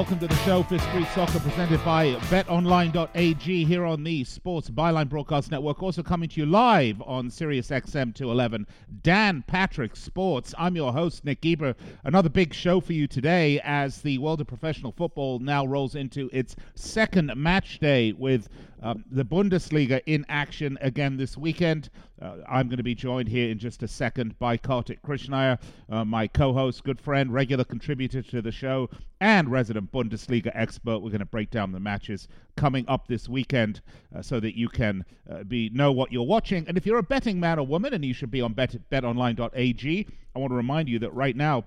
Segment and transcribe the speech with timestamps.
[0.00, 5.10] Welcome to the show, Fifth Street Soccer, presented by BetOnline.ag here on the Sports Byline
[5.10, 5.82] Broadcast Network.
[5.82, 8.66] Also coming to you live on Sirius XM 211,
[9.02, 10.54] Dan Patrick Sports.
[10.56, 11.74] I'm your host, Nick Geber.
[12.02, 16.30] Another big show for you today as the world of professional football now rolls into
[16.32, 18.48] its second match day with
[18.82, 21.90] um, the Bundesliga in action again this weekend.
[22.20, 25.58] Uh, I'm going to be joined here in just a second by Kartik Krishnaiyer,
[25.90, 28.88] uh, my co host, good friend, regular contributor to the show,
[29.20, 30.98] and resident Bundesliga expert.
[30.98, 33.80] We're going to break down the matches coming up this weekend
[34.16, 36.66] uh, so that you can uh, be know what you're watching.
[36.66, 40.06] And if you're a betting man or woman, and you should be on bet, betonline.ag,
[40.34, 41.64] I want to remind you that right now,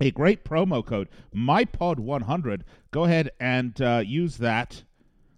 [0.00, 2.62] a great promo code, MyPod100.
[2.90, 4.82] Go ahead and uh, use that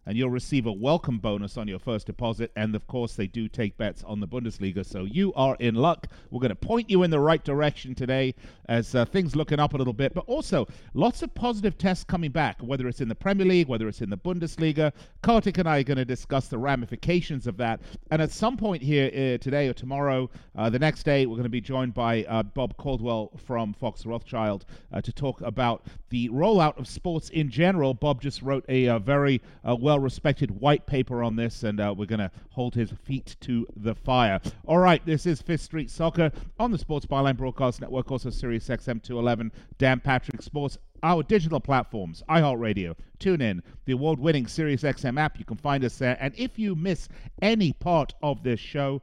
[0.06, 2.50] and you'll receive a welcome bonus on your first deposit.
[2.56, 6.08] And of course, they do take bets on the Bundesliga, so you are in luck.
[6.30, 8.34] We're going to point you in the right direction today
[8.66, 12.30] as uh, things looking up a little bit, but also lots of positive tests coming
[12.30, 14.92] back, whether it's in the Premier League, whether it's in the Bundesliga.
[15.22, 17.80] Kartik and I are going to discuss the ramifications of that.
[18.10, 21.44] And at some point here uh, today or tomorrow, uh, the next day, we're going
[21.44, 26.28] to be joined by uh, Bob Caldwell from Fox Rothschild uh, to talk about the
[26.30, 27.94] rollout of sports in general.
[27.94, 31.94] Bob just wrote a, uh, very well well respected white paper on this, and uh,
[31.94, 34.40] we're going to hold his feet to the fire.
[34.64, 38.68] All right, this is Fifth Street Soccer on the Sports Byline Broadcast Network, also Sirius
[38.68, 45.38] XM 211, Dan Patrick Sports our digital platforms, iHeartRadio, TuneIn, the award winning SiriusXM app.
[45.38, 46.16] You can find us there.
[46.20, 47.08] And if you miss
[47.42, 49.02] any part of this show,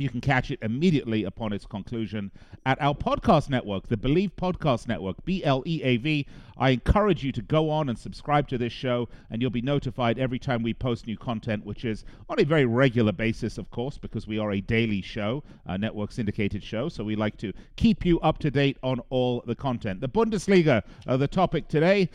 [0.00, 2.30] you can catch it immediately upon its conclusion
[2.66, 6.26] at our podcast network, the Bleav Podcast Network, B L E A V.
[6.56, 10.18] I encourage you to go on and subscribe to this show, and you'll be notified
[10.18, 13.96] every time we post new content, which is on a very regular basis, of course,
[13.96, 16.90] because we are a daily show, a network syndicated show.
[16.90, 20.02] So we like to keep you up to date on all the content.
[20.02, 22.10] The Bundesliga, uh, the topic today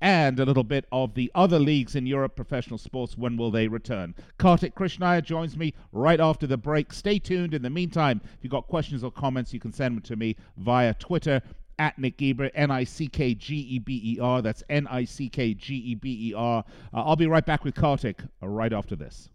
[0.00, 3.18] and a little bit of the other leagues in Europe, professional sports.
[3.18, 4.14] When will they return?
[4.38, 6.92] Kartik Krishnaiyer joins me right after the break.
[6.92, 7.54] Stay tuned.
[7.54, 10.36] In the meantime, if you've got questions or comments, you can send them to me
[10.56, 11.42] via Twitter
[11.78, 14.42] at Nick Geber, N I C K G E B E R.
[14.42, 16.64] That's N I C K G E B E R.
[16.92, 19.30] Uh, I'll be right back with Kartik uh, right after this.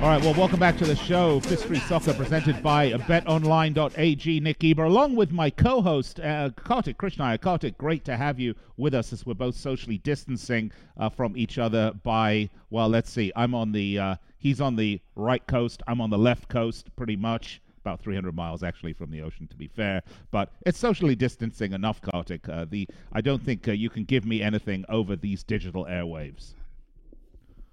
[0.00, 4.38] All right, well, welcome back to the show, Street Soccer, presented by BetOnline.ag.
[4.38, 7.40] Nick Geber, along with my co-host uh, Kartik Krishnaiyer.
[7.40, 11.58] Kartik, great to have you with us as we're both socially distancing uh, from each
[11.58, 16.00] other by, well, let's see, I'm on the, uh, he's on the right coast, I'm
[16.00, 19.66] on the left coast, pretty much about 300 miles actually from the ocean, to be
[19.66, 20.04] fair.
[20.30, 22.48] But it's socially distancing enough, Kartik.
[22.48, 26.54] Uh, the I don't think uh, you can give me anything over these digital airwaves.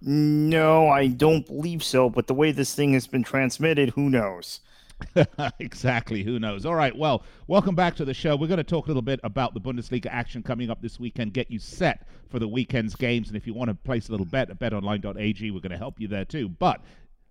[0.01, 2.09] No, I don't believe so.
[2.09, 4.61] But the way this thing has been transmitted, who knows?
[5.59, 6.23] exactly.
[6.23, 6.65] Who knows?
[6.65, 6.95] All right.
[6.95, 8.35] Well, welcome back to the show.
[8.35, 11.33] We're going to talk a little bit about the Bundesliga action coming up this weekend,
[11.33, 13.27] get you set for the weekend's games.
[13.27, 15.99] And if you want to place a little bet at betonline.ag, we're going to help
[15.99, 16.49] you there too.
[16.49, 16.81] But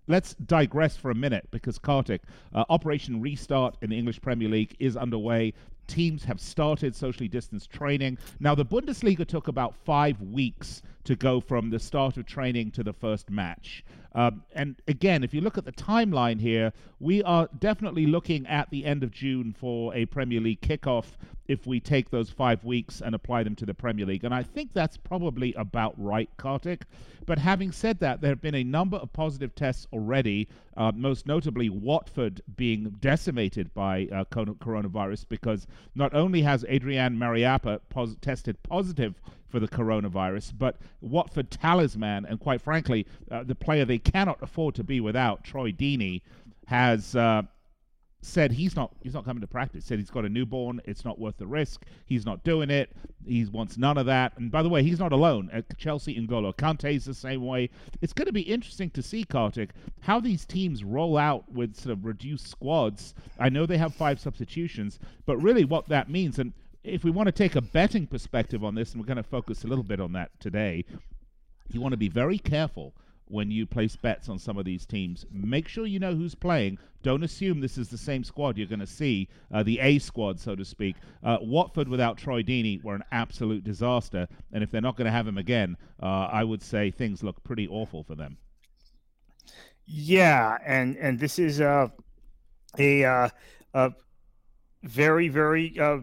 [0.07, 2.21] let's digress for a minute because Kartik,
[2.53, 5.53] uh, Operation Restart in the English Premier League is underway.
[5.87, 8.17] Teams have started socially distanced training.
[8.39, 12.83] Now, the Bundesliga took about five weeks to go from the start of training to
[12.83, 13.83] the first match.
[14.13, 18.69] Um, and again, if you look at the timeline here, we are definitely looking at
[18.69, 21.17] the end of June for a Premier League kickoff
[21.47, 24.23] if we take those five weeks and apply them to the Premier League.
[24.23, 26.85] And I think that's probably about right, Kartik.
[27.25, 31.27] But having said that, there have been a number of positive tests already, uh, most
[31.27, 38.61] notably Watford being decimated by uh, coronavirus because not only has Adrian Mariappa pos- tested
[38.63, 39.15] positive
[39.47, 44.75] for the coronavirus, but Watford talisman, and quite frankly, uh, the player they cannot afford
[44.75, 46.21] to be without, Troy Deeney,
[46.67, 47.43] has uh,
[48.25, 49.85] said he's not he's not coming to practice.
[49.85, 50.81] Said he's got a newborn.
[50.85, 51.85] It's not worth the risk.
[52.05, 52.91] He's not doing it.
[53.25, 54.33] He wants none of that.
[54.37, 55.49] And by the way, he's not alone.
[55.53, 57.69] At Chelsea, N'Golo Kante's the same way.
[58.01, 59.71] It's going to be interesting to see Kartik
[60.01, 63.13] how these teams roll out with sort of reduced squads.
[63.39, 66.53] I know they have five substitutions, but really what that means and
[66.85, 69.63] if we want to take a betting perspective on this, and we're going to focus
[69.63, 70.85] a little bit on that today,
[71.71, 72.93] you want to be very careful
[73.27, 75.25] when you place bets on some of these teams.
[75.31, 76.77] Make sure you know who's playing.
[77.01, 80.39] Don't assume this is the same squad you're going to see, uh, the A squad,
[80.39, 80.95] so to speak.
[81.23, 85.11] Uh, Watford without Troy Deeney were an absolute disaster, and if they're not going to
[85.11, 88.37] have him again, uh, I would say things look pretty awful for them.
[89.87, 91.89] Yeah, and and this is uh,
[92.77, 93.29] a uh,
[93.73, 93.93] a
[94.83, 95.99] very very uh,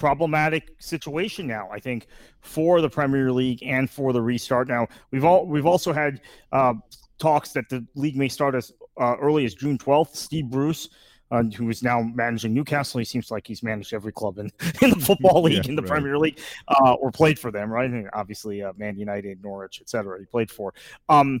[0.00, 1.68] problematic situation now.
[1.70, 2.08] I think
[2.40, 4.66] for the Premier League and for the restart.
[4.66, 6.74] Now we've all we've also had uh,
[7.18, 10.16] talks that the league may start as uh, early as June 12th.
[10.16, 10.88] Steve Bruce.
[11.32, 12.98] Uh, who is now managing Newcastle?
[12.98, 14.50] He seems like he's managed every club in,
[14.82, 15.88] in the football league, yeah, in the right.
[15.88, 17.88] Premier League, uh, or played for them, right?
[17.88, 20.18] And obviously, uh, Man United, Norwich, etc.
[20.18, 20.74] He played for.
[21.08, 21.40] Um,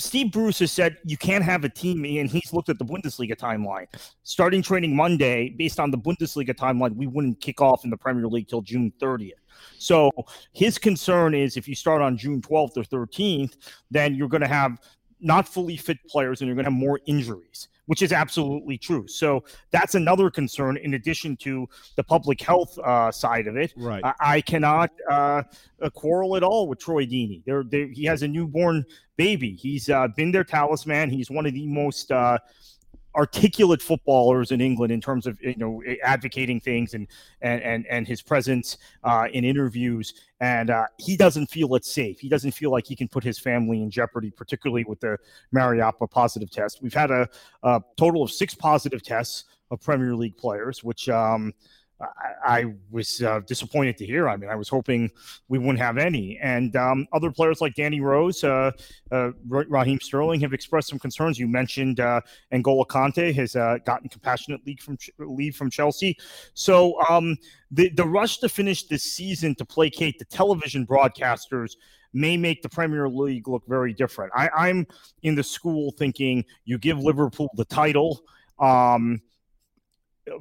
[0.00, 3.36] Steve Bruce has said you can't have a team, and he's looked at the Bundesliga
[3.36, 3.86] timeline.
[4.22, 8.26] Starting training Monday, based on the Bundesliga timeline, we wouldn't kick off in the Premier
[8.26, 9.32] League till June 30th.
[9.78, 10.10] So
[10.52, 13.56] his concern is if you start on June 12th or 13th,
[13.90, 14.78] then you're going to have
[15.20, 19.08] not fully fit players and you're going to have more injuries which is absolutely true.
[19.08, 23.72] So that's another concern in addition to the public health uh, side of it.
[23.76, 24.04] Right.
[24.04, 25.42] I, I cannot uh,
[25.94, 27.42] quarrel at all with Troy Deeney.
[27.46, 28.84] There, he has a newborn
[29.16, 29.54] baby.
[29.54, 31.08] He's uh, been their talisman.
[31.08, 32.38] He's one of the most uh,
[33.16, 37.06] articulate footballers in England in terms of you know advocating things and
[37.40, 40.14] and and, and his presence uh, in interviews.
[40.40, 42.20] And uh, he doesn't feel it's safe.
[42.20, 45.18] He doesn't feel like he can put his family in jeopardy, particularly with the
[45.52, 46.80] Mariappa positive test.
[46.80, 47.28] We've had a,
[47.64, 51.52] a total of six positive tests of Premier League players, which um,
[52.00, 54.28] I, I was uh, disappointed to hear.
[54.28, 55.10] I mean, I was hoping
[55.48, 56.38] we wouldn't have any.
[56.38, 58.70] And um, other players like Danny Rose, uh,
[59.10, 61.38] uh, Raheem Sterling have expressed some concerns.
[61.38, 62.20] You mentioned uh,
[62.52, 66.16] N'Golo Kante has uh, gotten compassionate leave from leave from Chelsea.
[66.54, 67.36] So um,
[67.70, 71.76] the the rush to finish this season to placate the television broadcasters
[72.12, 74.32] may make the Premier League look very different.
[74.34, 74.86] I, I'm
[75.22, 78.22] in the school thinking you give Liverpool the title.
[78.58, 79.20] Um,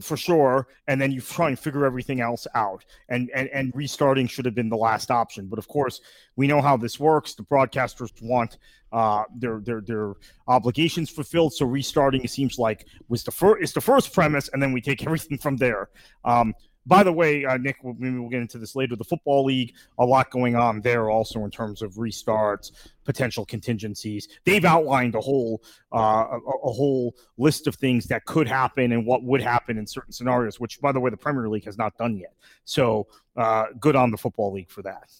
[0.02, 2.86] for sure and then you try and figure everything else out.
[3.10, 5.48] And, and and restarting should have been the last option.
[5.48, 6.02] But of course
[6.36, 7.36] we know how this works.
[7.36, 8.58] The broadcasters want
[8.92, 10.14] uh, their their their
[10.48, 11.54] obligations fulfilled.
[11.54, 14.82] So restarting it seems like was the first is the first premise and then we
[14.82, 15.90] take everything from there.
[16.24, 16.54] Um,
[16.88, 18.96] by the way, uh, Nick, maybe we'll get into this later.
[18.96, 22.72] The Football League, a lot going on there also in terms of restarts,
[23.04, 24.28] potential contingencies.
[24.46, 25.62] They've outlined a whole
[25.94, 29.86] uh, a, a, whole list of things that could happen and what would happen in
[29.86, 32.34] certain scenarios, which, by the way, the Premier League has not done yet.
[32.64, 35.12] So uh, good on the Football League for that.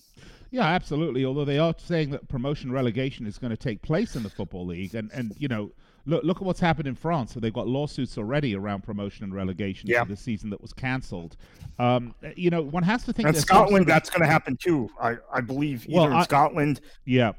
[0.52, 1.26] Yeah, absolutely.
[1.26, 4.68] Although they are saying that promotion relegation is going to take place in the Football
[4.68, 5.72] League, and and you know
[6.08, 7.34] look look at what's happened in France.
[7.34, 10.04] So they've got lawsuits already around promotion and relegation yeah.
[10.04, 11.38] for the season that was cancelled.
[11.78, 13.28] Um, you know, one has to think.
[13.28, 14.90] And Scotland, of, that's going to happen too.
[15.00, 16.82] I I believe either well, in I, Scotland.
[17.06, 17.34] Yeah.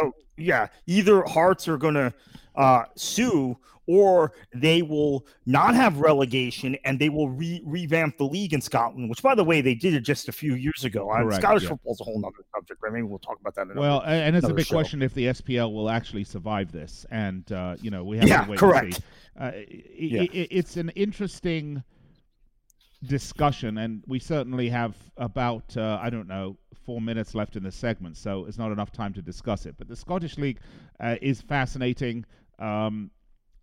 [0.00, 2.14] Oh yeah, either Hearts are going to
[2.54, 3.56] uh, sue
[3.88, 9.08] or they will not have relegation and they will re- revamp the league in Scotland,
[9.08, 11.10] which, by the way, they did it just a few years ago.
[11.10, 11.70] Uh, Scottish yeah.
[11.70, 12.92] football is a whole other subject, right?
[12.92, 13.74] Maybe we'll talk about that.
[13.74, 14.76] well, and it's a big show.
[14.76, 18.44] question if the SPL will actually survive this, and uh, you know we have yeah,
[18.44, 18.94] to wait correct.
[18.94, 19.02] see.
[19.40, 19.52] Uh,
[19.96, 20.22] yeah.
[20.22, 21.82] it, it's an interesting
[23.06, 27.72] discussion, and we certainly have about uh, I don't know four minutes left in the
[27.72, 29.76] segment, so it's not enough time to discuss it.
[29.78, 30.58] But the Scottish League
[31.00, 32.26] uh, is fascinating.
[32.58, 33.10] Um,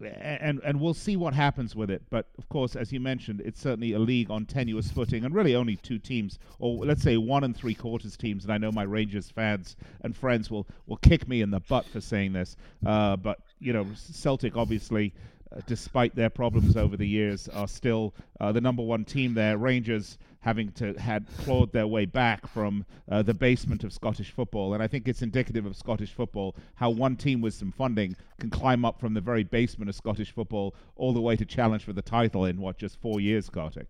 [0.02, 2.04] and and we'll see what happens with it.
[2.10, 5.56] But of course, as you mentioned, it's certainly a league on tenuous footing, and really
[5.56, 8.44] only two teams, or let's say one and three quarters teams.
[8.44, 11.86] And I know my Rangers fans and friends will will kick me in the butt
[11.86, 12.56] for saying this,
[12.86, 15.14] uh, but you know, Celtic obviously
[15.56, 19.58] uh, despite their problems over the years, are still uh, the number one team there.
[19.58, 24.76] Rangers having to had clawed their way back from uh, the basement of Scottish football,
[24.76, 28.52] and I think it's indicative of Scottish football how one team with some funding can
[28.52, 31.94] climb up from the very basement of Scottish football all the way to challenge for
[31.94, 33.88] the title in what just four years, Kartik.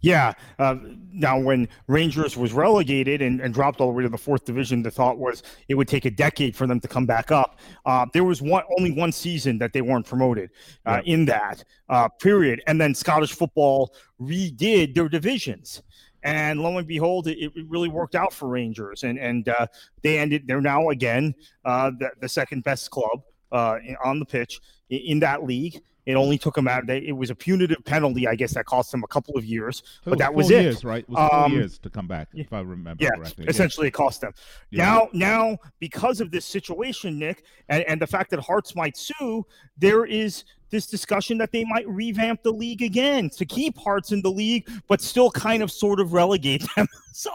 [0.00, 0.34] Yeah.
[0.58, 0.76] Uh,
[1.12, 4.82] now, when Rangers was relegated and, and, dropped all the way to the fourth division,
[4.82, 7.58] the thought was it would take a decade for them to come back up.
[7.86, 10.50] Uh, there was one only one season that they weren't promoted
[10.84, 11.12] uh, yeah.
[11.12, 15.82] in that uh, period, and then Scottish football redid their divisions.
[16.22, 19.66] And lo and behold, it, it really worked out for Rangers, and and uh,
[20.02, 20.46] they ended.
[20.46, 21.34] They're now again
[21.64, 23.22] uh, the, the second best club
[23.52, 24.60] on the pitch
[24.90, 26.88] in, in that league it only took him out.
[26.88, 29.82] It was a punitive penalty, I guess, that cost him a couple of years.
[30.04, 30.62] but was that was it.
[30.62, 31.02] Years, right?
[31.02, 33.46] It was four um, years to come back, if I remember yeah, correctly.
[33.48, 33.88] Essentially, yeah.
[33.88, 34.32] it cost them.
[34.70, 34.84] Yeah.
[34.84, 39.44] Now, now, because of this situation, Nick, and, and the fact that Hearts might sue,
[39.76, 44.22] there is this discussion that they might revamp the league again to keep Hearts in
[44.22, 46.86] the league, but still kind of sort of relegate them.
[47.12, 47.30] so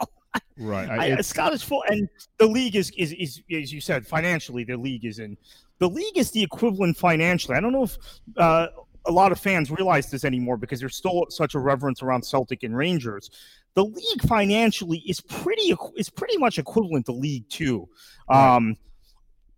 [0.58, 0.88] Right.
[0.88, 5.04] I, Scottish football and the league is, is is as you said financially the league
[5.04, 5.36] is in
[5.82, 7.56] the league is the equivalent financially.
[7.56, 7.98] I don't know if
[8.36, 8.68] uh,
[9.06, 12.62] a lot of fans realize this anymore because there's still such a reverence around Celtic
[12.62, 13.30] and Rangers.
[13.74, 17.88] The league financially is pretty is pretty much equivalent to League Two.
[18.28, 18.76] Um,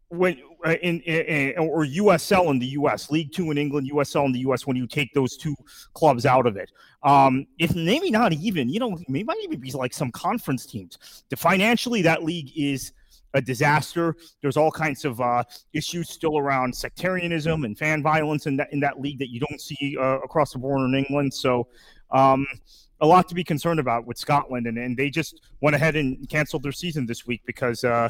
[0.09, 4.33] when uh, in, in, or USL in the US, League Two in England, USL in
[4.33, 4.66] the US.
[4.66, 5.54] When you take those two
[5.93, 9.73] clubs out of it, um, if maybe not even, you know, maybe might even be
[9.73, 10.97] like some conference teams.
[11.28, 12.93] The financially, that league is
[13.35, 14.17] a disaster.
[14.41, 18.81] There's all kinds of uh, issues still around sectarianism and fan violence in that in
[18.81, 21.35] that league that you don't see uh, across the border in England.
[21.35, 21.69] So.
[22.11, 22.47] Um,
[23.00, 26.29] a lot to be concerned about with Scotland, and, and they just went ahead and
[26.29, 28.09] canceled their season this week because uh,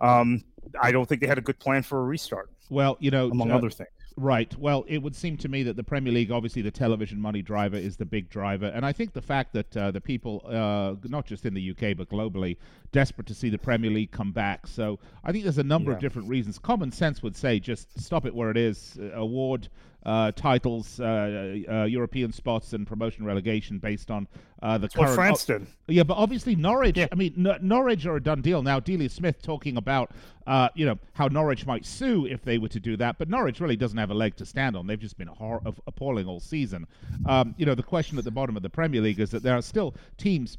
[0.00, 0.44] um,
[0.80, 2.50] I don't think they had a good plan for a restart.
[2.68, 3.88] Well, you know, among uh, other things.
[4.18, 4.56] Right.
[4.56, 7.76] Well, it would seem to me that the Premier League, obviously, the television money driver
[7.76, 11.26] is the big driver, and I think the fact that uh, the people, uh, not
[11.26, 12.56] just in the UK but globally,
[12.92, 14.66] desperate to see the Premier League come back.
[14.66, 15.96] So I think there's a number yeah.
[15.96, 16.58] of different reasons.
[16.58, 18.98] Common sense would say just stop it where it is.
[18.98, 19.68] Uh, award
[20.06, 24.28] uh, titles, uh, uh, European spots, and promotion relegation based on
[24.62, 25.08] uh, the That's current.
[25.08, 25.66] What France did.
[25.88, 26.96] yeah, but obviously Norwich.
[26.96, 27.08] Yeah.
[27.10, 28.78] I mean, N- Norwich are a done deal now.
[28.78, 30.12] Delia Smith talking about,
[30.46, 33.60] uh, you know, how Norwich might sue if they were to do that, but Norwich
[33.60, 34.86] really doesn't have a leg to stand on.
[34.86, 36.86] They've just been hor- appalling all season.
[37.26, 39.56] Um, you know, the question at the bottom of the Premier League is that there
[39.56, 40.56] are still teams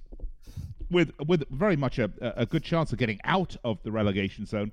[0.92, 4.72] with with very much a, a good chance of getting out of the relegation zone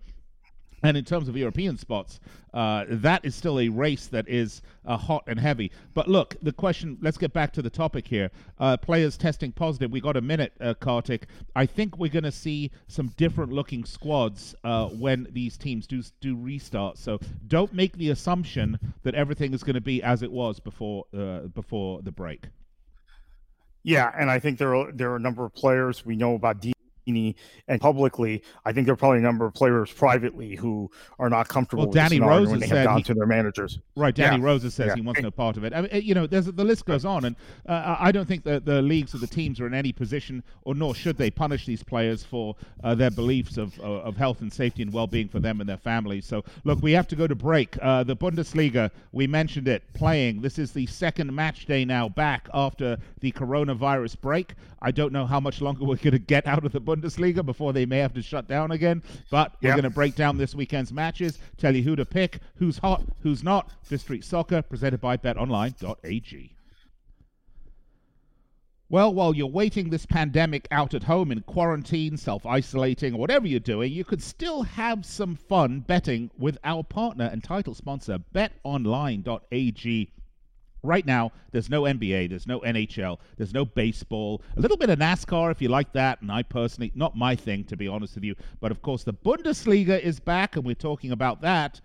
[0.84, 2.20] and in terms of European spots,
[2.52, 5.72] uh, that is still a race that is uh, hot and heavy.
[5.94, 8.30] But look, the question, let's get back to the topic here.
[8.60, 9.90] Uh, players testing positive.
[9.90, 11.26] We got a minute, uh, Kartik.
[11.56, 16.02] I think we're going to see some different looking squads uh, when these teams do,
[16.20, 16.98] do restart.
[16.98, 21.06] So don't make the assumption that everything is going to be as it was before,
[21.16, 22.48] uh, before the break.
[23.82, 26.62] Yeah, and I think there are there are a number of players we know about
[27.06, 31.48] and publicly, I think there are probably a number of players privately who are not
[31.48, 31.84] comfortable.
[31.84, 33.78] Well, Danny Rose when they have gone he, to their managers.
[33.96, 34.44] Right, Danny yeah.
[34.44, 34.94] Rose says yeah.
[34.94, 35.74] he wants no part of it.
[35.74, 37.36] I mean, you know, there's the list goes on, and
[37.68, 40.74] uh, I don't think that the leagues or the teams are in any position, or
[40.74, 44.52] nor should they punish these players for uh, their beliefs of uh, of health and
[44.52, 46.26] safety and well-being for them and their families.
[46.26, 47.76] So, look, we have to go to break.
[47.82, 50.40] Uh, the Bundesliga, we mentioned it, playing.
[50.40, 54.54] This is the second match day now back after the coronavirus break.
[54.80, 57.72] I don't know how much longer we're going to get out of the Bundesliga before
[57.72, 59.02] they may have to shut down again.
[59.30, 62.78] But we're going to break down this weekend's matches, tell you who to pick, who's
[62.78, 63.70] hot, who's not.
[63.82, 66.54] Fifth Street Soccer, presented by BetOnline.ag.
[68.90, 73.46] Well, while you're waiting this pandemic out at home in quarantine, self isolating, or whatever
[73.46, 78.18] you're doing, you could still have some fun betting with our partner and title sponsor,
[78.34, 80.12] betonline.ag.
[80.84, 84.98] Right now, there's no NBA, there's no NHL, there's no baseball, a little bit of
[84.98, 88.24] NASCAR if you like that, and I personally, not my thing to be honest with
[88.24, 91.80] you, but of course the Bundesliga is back and we're talking about that.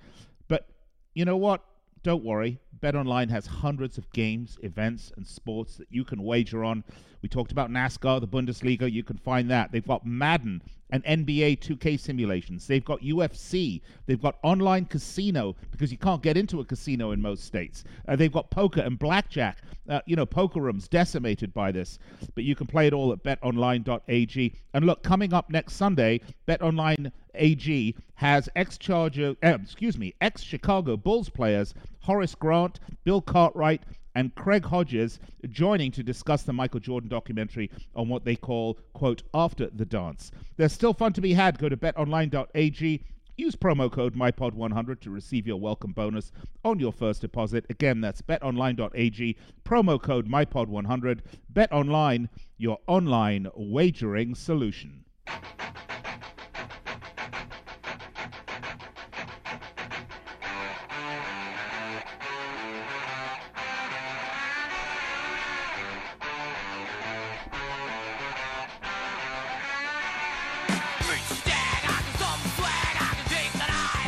[0.50, 0.68] But
[1.14, 1.64] you know what?
[2.04, 2.60] Don't worry.
[2.82, 6.84] BetOnline has hundreds of games, events, and sports that you can wager on.
[7.22, 8.92] We talked about NASCAR, the Bundesliga.
[8.92, 9.72] You can find that.
[9.72, 12.66] They've got Madden and NBA 2K simulations.
[12.66, 13.82] They've got UFC.
[14.06, 17.84] They've got online casino because you can't get into a casino in most states.
[18.08, 19.60] Uh, they've got poker and blackjack.
[19.88, 21.98] Uh, you know, poker rooms decimated by this,
[22.36, 24.54] but you can play it all at betonline.ag.
[24.74, 30.42] And look, coming up next Sunday, BetOnline AG has ex Charger, uh, excuse me, ex
[30.44, 33.84] Chicago Bulls players Horace Grant, Bill Cartwright,
[34.16, 39.24] and Craig Hodges joining to discuss the Michael Jordan documentary on what they call, quote,
[39.34, 40.32] after the dance.
[40.58, 41.58] There's still fun to be had.
[41.58, 43.04] Go to betonline.ag.
[43.38, 46.34] Use promo code MyPod100 to receive your welcome bonus
[46.66, 47.66] on your first deposit.
[47.70, 51.22] Again, that's betonline.ag, promo code MyPod100.
[51.54, 52.28] BetOnline,
[52.58, 55.06] your online wagering solution.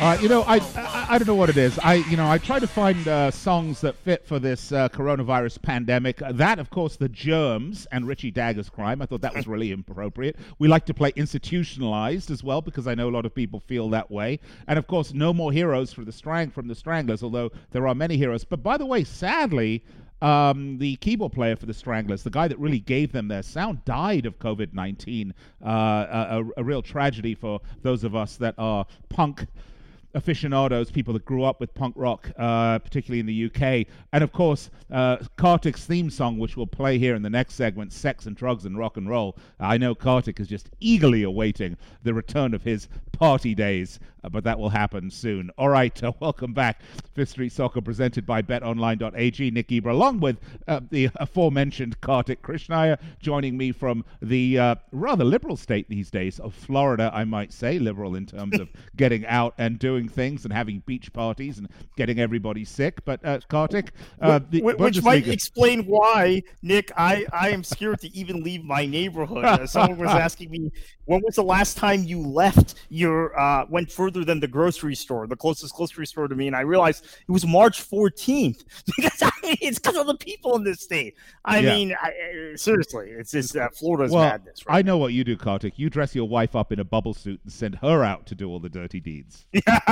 [0.02, 1.78] Uh, you know, I, I, I don't know what it is.
[1.78, 5.62] I you know I try to find uh, songs that fit for this uh, coronavirus
[5.62, 6.20] pandemic.
[6.28, 9.00] that, of course, the Germs and Richie Dagger's crime.
[9.00, 10.34] I thought that was really appropriate.
[10.58, 13.88] We like to play institutionalized as well because I know a lot of people feel
[13.90, 14.40] that way.
[14.66, 17.94] And of course, no more heroes for the strang from the Stranglers, although there are
[17.94, 18.42] many heroes.
[18.42, 19.84] But by the way, sadly.
[20.20, 23.84] Um, the keyboard player for the Stranglers, the guy that really gave them their sound,
[23.84, 25.34] died of COVID 19.
[25.60, 29.46] Uh, a, a, real tragedy for those of us that are punk
[30.14, 33.86] aficionados, people that grew up with punk rock, uh, particularly in the UK.
[34.12, 37.92] And of course, uh, Kartik's theme song, which we'll play here in the next segment,
[37.92, 39.36] Sex and Drugs and Rock and Roll.
[39.58, 44.44] I know Kartik is just eagerly awaiting the return of his party days, uh, but
[44.44, 45.50] that will happen soon.
[45.56, 46.82] All right, uh, welcome back.
[47.14, 49.50] Fifth Street Soccer presented by betonline.ag.
[49.50, 55.24] Nick Geber, along with uh, the aforementioned Kartik Krishnaiyer, joining me from the uh, rather
[55.24, 59.54] liberal state these days of Florida, I might say, liberal in terms of getting out
[59.58, 63.04] and doing things and having beach parties and getting everybody sick.
[63.04, 68.14] But uh, Kartik, uh, which, which might explain why, Nick, I, I am scared to
[68.16, 69.44] even leave my neighborhood.
[69.44, 70.70] Uh, someone was asking me,
[71.04, 75.26] when was the last time you left your, uh, went further than the grocery store,
[75.26, 76.46] the closest grocery store to me?
[76.46, 78.64] And I realized it was March 14th
[78.96, 81.16] because I mean, it's because of the people in this state.
[81.44, 81.74] I yeah.
[81.74, 82.12] mean, I,
[82.56, 84.66] seriously, it's just uh, Florida's well, madness.
[84.66, 85.78] Right I know what you do, Kartik.
[85.78, 88.48] You dress your wife up in a bubble suit and send her out to do
[88.48, 89.46] all the dirty deeds.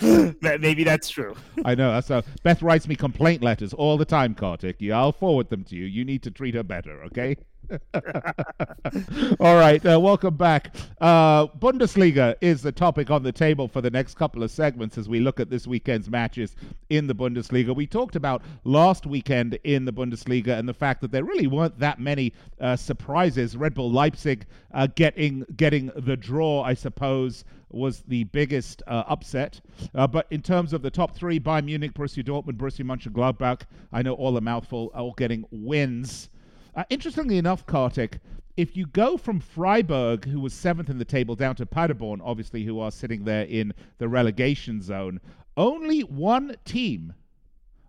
[0.60, 1.34] Maybe that's true.
[1.64, 1.92] I know.
[1.92, 4.76] That's how Beth writes me complaint letters all the time, Kartik.
[4.80, 5.84] Yeah, I'll forward them to you.
[5.84, 7.36] You need to treat her better, okay?
[9.40, 10.74] All right, uh, welcome back.
[11.00, 15.08] Uh, Bundesliga is the topic on the table for the next couple of segments as
[15.08, 16.54] we look at this weekend's matches
[16.90, 17.74] in the Bundesliga.
[17.74, 21.78] We talked about last weekend in the Bundesliga and the fact that there really weren't
[21.78, 23.56] that many uh, surprises.
[23.56, 29.60] Red Bull Leipzig uh, getting getting the draw, I suppose, was the biggest uh, upset.
[29.94, 34.02] Uh, but in terms of the top three, Bayern Munich, Borussia Dortmund, Borussia Mönchengladbach, I
[34.02, 36.30] know all a mouthful, all getting wins.
[36.76, 38.18] Uh, interestingly enough, Kartik,
[38.58, 42.64] if you go from Freiburg, who was seventh in the table, down to Paderborn, obviously,
[42.64, 45.18] who are sitting there in the relegation zone,
[45.56, 47.14] only one team,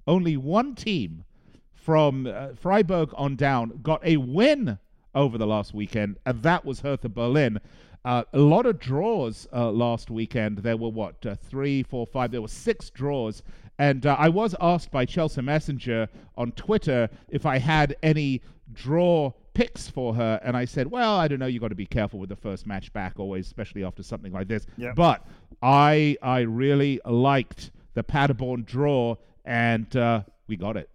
[0.07, 1.25] only one team
[1.73, 4.77] from uh, Freiburg on down got a win
[5.13, 7.59] over the last weekend, and that was Hertha Berlin.
[8.05, 10.59] Uh, a lot of draws uh, last weekend.
[10.59, 12.31] There were what uh, three, four, five.
[12.31, 13.43] There were six draws,
[13.79, 18.41] and uh, I was asked by Chelsea Messenger on Twitter if I had any
[18.77, 21.47] draw picks for her, and I said, "Well, I don't know.
[21.47, 24.47] You've got to be careful with the first match back, always, especially after something like
[24.47, 24.95] this." Yep.
[24.95, 25.25] But
[25.61, 29.15] I I really liked the Paderborn draw,
[29.45, 30.89] and uh, we got it.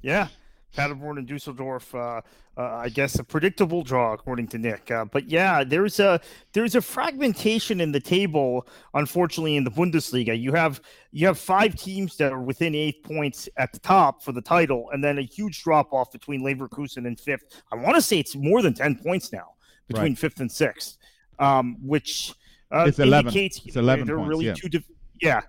[0.00, 0.28] Yeah,
[0.74, 1.94] Paderborn and Dusseldorf.
[1.94, 2.20] Uh,
[2.56, 4.90] uh, I guess a predictable draw according to Nick.
[4.90, 6.20] Uh, but yeah, there's a
[6.52, 8.66] there's a fragmentation in the table.
[8.94, 13.48] Unfortunately, in the Bundesliga, you have you have five teams that are within eight points
[13.56, 17.18] at the top for the title, and then a huge drop off between Leverkusen and
[17.18, 17.62] fifth.
[17.72, 19.54] I want to say it's more than ten points now
[19.88, 20.18] between right.
[20.18, 20.98] fifth and sixth,
[21.38, 22.34] um, which
[22.70, 22.98] uh, it's.
[22.98, 24.06] Indicates, it's eleven.
[24.06, 24.80] They're points, really yeah.
[25.20, 25.40] yeah,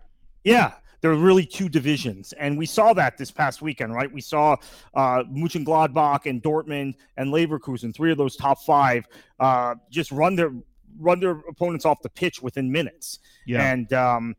[0.44, 0.74] yeah
[1.06, 4.12] there are really two divisions, and we saw that this past weekend, right?
[4.12, 4.56] We saw
[4.96, 9.06] uh, Gladbach and Dortmund and Leverkusen, three of those top five,
[9.40, 10.52] uh, just run their
[10.98, 13.20] run their opponents off the pitch within minutes.
[13.46, 13.72] Yeah.
[13.72, 14.36] And um,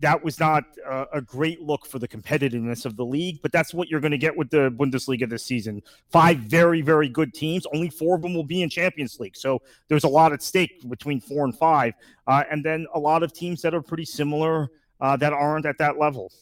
[0.00, 3.72] that was not uh, a great look for the competitiveness of the league, but that's
[3.72, 5.80] what you're going to get with the Bundesliga this season.
[6.10, 7.64] Five very, very good teams.
[7.72, 9.36] Only four of them will be in Champions League.
[9.38, 11.94] So there's a lot at stake between four and five.
[12.26, 14.68] Uh, and then a lot of teams that are pretty similar
[15.00, 16.32] uh, that aren't at that level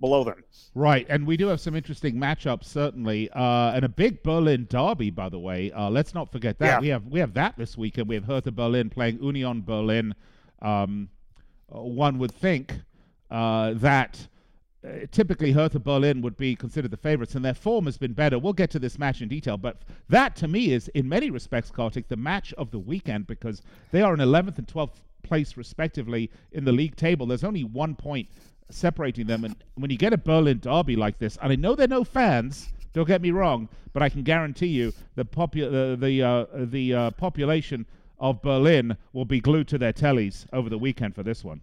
[0.00, 0.44] below them.
[0.74, 5.10] Right, and we do have some interesting matchups certainly, uh, and a big Berlin derby,
[5.10, 5.72] by the way.
[5.72, 6.80] Uh, let's not forget that yeah.
[6.80, 8.08] we have we have that this weekend.
[8.08, 10.14] We have Hertha Berlin playing Union Berlin.
[10.60, 11.08] Um,
[11.74, 12.74] uh, one would think
[13.30, 14.28] uh, that.
[14.86, 18.38] Uh, typically, Hertha Berlin would be considered the favorites, and their form has been better.
[18.38, 21.70] We'll get to this match in detail, but that to me is, in many respects,
[21.70, 26.30] Kartik, the match of the weekend because they are in 11th and 12th place respectively
[26.52, 27.26] in the league table.
[27.26, 28.28] There's only one point
[28.70, 31.88] separating them, and when you get a Berlin derby like this, and I know they're
[31.88, 32.68] no fans.
[32.92, 36.94] Don't get me wrong, but I can guarantee you the popu- uh, the uh, the
[36.94, 37.86] uh, population
[38.20, 41.60] of Berlin will be glued to their tellies over the weekend for this one.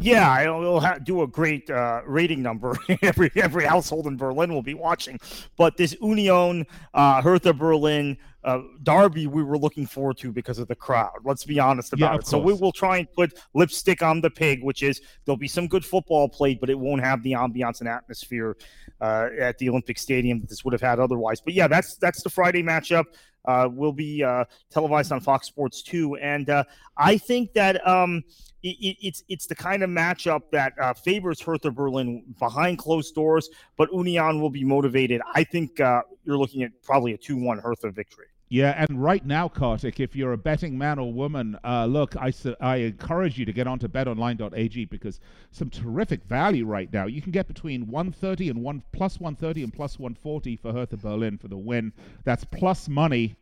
[0.00, 2.76] Yeah, it'll ha- do a great uh, rating number.
[3.02, 5.18] every every household in Berlin will be watching.
[5.56, 10.68] But this Union uh, Hertha Berlin uh, derby, we were looking forward to because of
[10.68, 11.18] the crowd.
[11.24, 12.26] Let's be honest about yeah, it.
[12.26, 15.66] So we will try and put lipstick on the pig, which is there'll be some
[15.66, 18.56] good football played, but it won't have the ambiance and atmosphere
[19.00, 21.40] uh, at the Olympic Stadium that this would have had otherwise.
[21.40, 23.04] But yeah, that's that's the Friday matchup.
[23.48, 26.16] Uh, will be uh, televised on Fox Sports 2.
[26.16, 26.64] And uh,
[26.98, 28.22] I think that um,
[28.62, 33.48] it, it's it's the kind of matchup that uh, favors Hertha Berlin behind closed doors,
[33.78, 35.22] but Union will be motivated.
[35.34, 38.26] I think uh, you're looking at probably a 2 1 Hertha victory.
[38.50, 42.32] Yeah, and right now, Kartik, if you're a betting man or woman, uh, look, I,
[42.60, 47.06] I encourage you to get onto betonline.ag because some terrific value right now.
[47.06, 51.36] You can get between 130 and one plus 130 and plus 140 for Hertha Berlin
[51.36, 51.92] for the win.
[52.24, 53.36] That's plus money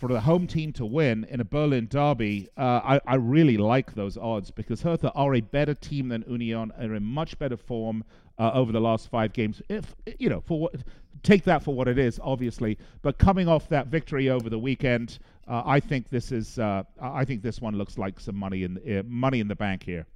[0.00, 3.94] for the home team to win in a Berlin derby, uh, I, I really like
[3.94, 8.02] those odds because Hertha are a better team than Union, are in much better form
[8.38, 9.60] uh, over the last five games.
[9.68, 10.74] If you know, for what,
[11.22, 12.78] take that for what it is, obviously.
[13.02, 17.26] But coming off that victory over the weekend, uh, I think this is, uh, I
[17.26, 20.06] think this one looks like some money in uh, money in the bank here.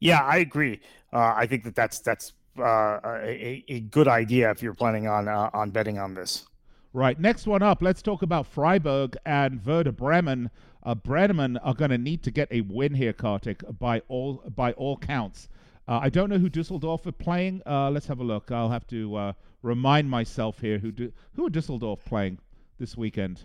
[0.00, 0.80] Yeah, I agree.
[1.12, 5.70] Uh, I think that that's that's a, a good idea if you're planning on on
[5.70, 6.44] betting on this.
[6.94, 7.18] Right.
[7.18, 10.50] Next one up, let's talk about Freiburg and Werder Bremen.
[10.82, 14.72] Uh, Bremen are going to need to get a win here, Kartik, by all by
[14.72, 15.48] all counts.
[15.88, 17.62] Uh, I don't know who Dusseldorf are playing.
[17.66, 18.52] Uh, let's have a look.
[18.52, 22.38] I'll have to uh, remind myself here who do, who are Dusseldorf playing
[22.78, 23.44] this weekend.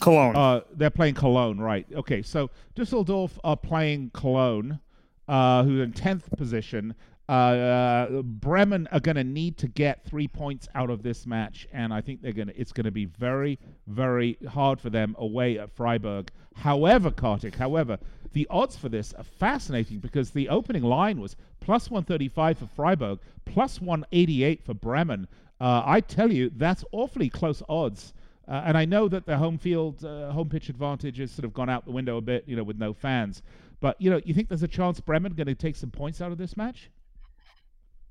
[0.00, 0.34] Cologne.
[0.34, 1.86] Uh, they're playing Cologne, right?
[1.94, 4.80] Okay, so Dusseldorf are playing Cologne,
[5.28, 6.94] uh, who's in tenth position,
[7.30, 11.94] uh, Bremen are going to need to get three points out of this match, and
[11.94, 12.60] I think they're going to.
[12.60, 16.32] It's going to be very, very hard for them away at Freiburg.
[16.56, 17.98] However, Kartik, however,
[18.32, 23.20] the odds for this are fascinating because the opening line was plus 135 for Freiburg,
[23.44, 25.28] plus 188 for Bremen.
[25.60, 28.12] Uh, I tell you, that's awfully close odds.
[28.48, 31.54] Uh, and I know that the home field, uh, home pitch advantage has sort of
[31.54, 33.42] gone out the window a bit, you know, with no fans.
[33.78, 36.32] But you know, you think there's a chance Bremen going to take some points out
[36.32, 36.90] of this match?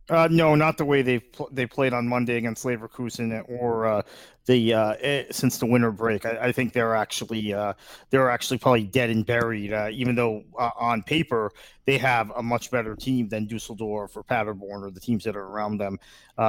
[0.09, 4.01] Uh, no, not the way they pl- they played on Monday against Leverkusen or uh,
[4.47, 6.25] the uh, eh, since the winter break.
[6.25, 7.73] I, I think they're actually uh,
[8.09, 9.71] they're actually probably dead and buried.
[9.71, 11.51] Uh, even though uh, on paper
[11.85, 15.45] they have a much better team than Dusseldorf or Paderborn or the teams that are
[15.45, 15.99] around them.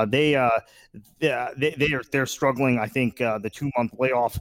[0.08, 0.32] they
[1.20, 2.78] they they are they're struggling.
[2.78, 4.38] I think the two month layoff.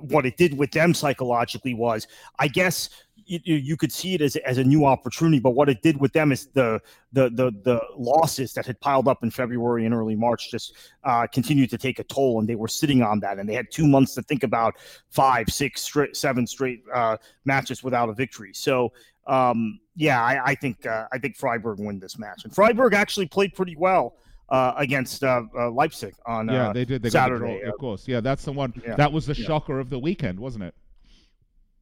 [0.00, 2.90] what it did with them psychologically was, I guess
[3.26, 5.38] you, you could see it as, as a new opportunity.
[5.38, 6.80] But what it did with them is the
[7.12, 11.26] the the, the losses that had piled up in February and early March just uh,
[11.26, 13.86] continued to take a toll, and they were sitting on that, and they had two
[13.86, 14.74] months to think about
[15.10, 18.52] five, six, straight, seven straight uh, matches without a victory.
[18.54, 18.92] So.
[19.28, 23.26] Um, yeah, I, I think uh, I think Freiburg win this match, and Freiburg actually
[23.26, 24.14] played pretty well
[24.48, 27.60] uh, against uh, uh, Leipzig on yeah they did they Saturday.
[27.62, 28.94] The of course, yeah, that's the one yeah.
[28.96, 29.46] that was the yeah.
[29.46, 30.74] shocker of the weekend, wasn't it?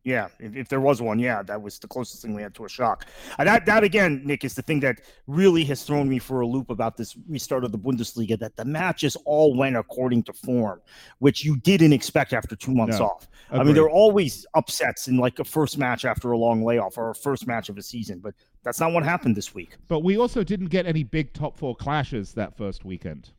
[0.05, 2.67] Yeah, if, if, there was one, yeah, that was the closest thing we had to
[2.67, 3.07] a shock.
[3.39, 6.47] Uh, that that again, Nick, is the thing that really has thrown me for a
[6.47, 8.39] loop about this restart of the Bundesliga.
[8.39, 10.83] That the matches all went according to form,
[11.21, 13.29] which you didn't expect after two months no, off.
[13.49, 13.61] Agreed.
[13.61, 16.99] I mean, there are always upsets in like a first match after a long layoff
[16.99, 19.79] or a first match of a season, but that's not what happened this week.
[19.89, 23.31] But we also didn't get any big top four clashes that first weekend.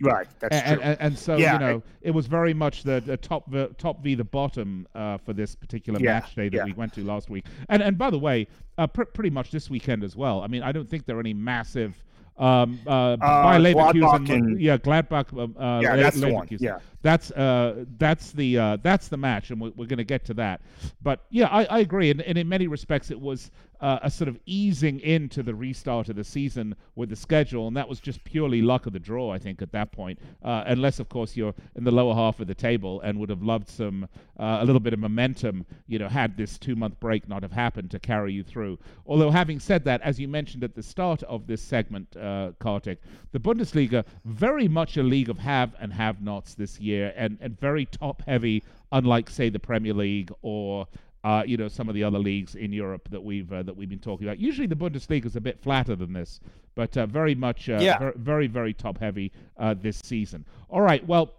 [0.00, 0.82] Right, that's and, true.
[0.82, 3.68] And, and so yeah, you know, it, it was very much the, the top the
[3.78, 6.64] top v the bottom uh, for this particular yeah, match day that yeah.
[6.64, 7.46] we went to last week.
[7.70, 10.42] And and by the way, uh, pr- pretty much this weekend as well.
[10.42, 11.94] I mean, I don't think there are any massive
[12.38, 15.32] um, uh, uh, by Leverkusen, and, yeah, Gladbach.
[15.32, 16.46] Uh, uh yeah, that's the one.
[16.50, 20.24] Yeah, that's uh, that's the uh, that's the match, and we're, we're going to get
[20.26, 20.60] to that.
[21.02, 23.50] But yeah, I, I agree, and, and in many respects, it was
[23.80, 27.76] uh, a sort of easing into the restart of the season with the schedule, and
[27.76, 30.18] that was just purely luck of the draw, I think, at that point.
[30.42, 33.42] Uh, unless, of course, you're in the lower half of the table and would have
[33.42, 34.08] loved some
[34.38, 37.90] uh, a little bit of momentum, you know, had this two-month break not have happened
[37.90, 38.78] to carry you through.
[39.06, 43.00] Although, having said that, as you mentioned at the start of this segment, uh, Kartik,
[43.32, 47.86] the Bundesliga very much a league of have and have-nots this year, and and very
[47.86, 48.62] top-heavy,
[48.92, 50.86] unlike say the Premier League or
[51.26, 53.88] uh, you know, some of the other leagues in Europe that we've uh, that we've
[53.88, 54.38] been talking about.
[54.38, 56.38] Usually, the Bundesliga is a bit flatter than this,
[56.76, 57.98] but uh, very much, uh, yeah.
[57.98, 60.46] ver- very, very top heavy uh, this season.
[60.70, 61.34] All right, well.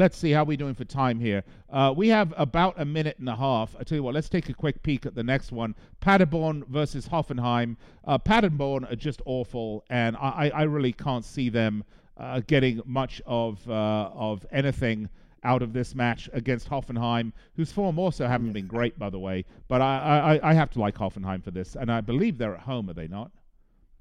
[0.00, 1.42] Let's see how we're doing for time here.
[1.68, 3.74] Uh, we have about a minute and a half.
[3.80, 5.74] I tell you what, let's take a quick peek at the next one.
[6.00, 7.76] Paderborn versus Hoffenheim.
[8.24, 11.82] Paderborn are just awful, and I, I really can't see them
[12.46, 15.08] getting much of of anything
[15.44, 19.44] out of this match against Hoffenheim, whose form also haven't been great, by the way.
[19.68, 22.62] But I, I, I have to like Hoffenheim for this, and I believe they're at
[22.62, 23.30] home, are they not?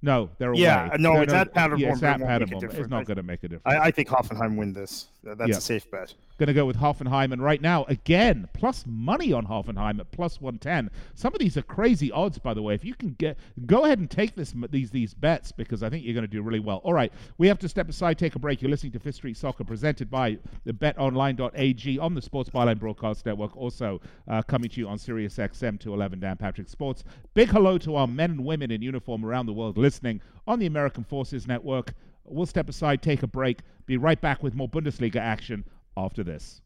[0.02, 0.62] No, they're away.
[0.62, 1.80] Yeah, no, it's at Paderborn.
[1.80, 2.64] Yeah, it's at Paderborn.
[2.64, 3.64] It's not going to make a difference.
[3.66, 5.08] I, I, think Hoffenheim win this.
[5.24, 5.58] That's yeah.
[5.58, 6.14] a safe bet.
[6.38, 10.40] Going to go with Hoffenheim, and right now, again, plus money on Hoffenheim at plus
[10.40, 10.92] one ten.
[11.16, 12.76] Some of these are crazy odds, by the way.
[12.76, 16.06] If you can get, go ahead and take this these these bets because I think
[16.06, 16.78] you're going to do really well.
[16.84, 18.62] All right, we have to step aside, take a break.
[18.62, 23.26] You're listening to Fifth Street Soccer, presented by the BetOnline.ag on the Sports Byline Broadcast
[23.26, 27.04] Network, also uh, coming to you on Sirius XM 211 Dan Patrick Sports.
[27.34, 30.66] Big hello to our men and women in uniform around the world listening on the
[30.66, 31.94] American Forces Network.
[32.26, 35.64] We'll step aside, take a break, be right back with more Bundesliga action
[35.96, 36.62] after this.